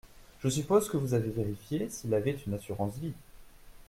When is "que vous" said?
0.89-1.13